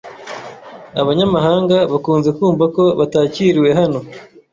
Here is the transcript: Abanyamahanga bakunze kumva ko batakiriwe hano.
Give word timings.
Abanyamahanga 1.01 1.77
bakunze 1.91 2.29
kumva 2.37 2.65
ko 2.75 2.83
batakiriwe 2.99 3.69
hano. 3.79 3.99